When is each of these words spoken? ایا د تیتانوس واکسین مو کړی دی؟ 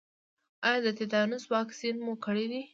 ایا 0.67 0.79
د 0.85 0.87
تیتانوس 0.97 1.43
واکسین 1.53 1.95
مو 2.05 2.13
کړی 2.25 2.45
دی؟ 2.51 2.61